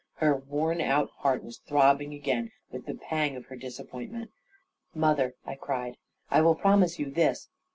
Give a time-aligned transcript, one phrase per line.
[0.15, 4.31] Her worn out heart was throbbing again, with the pang of her disappointment.
[4.95, 5.95] "Mother," I cried,
[6.31, 7.49] "I will promise you this.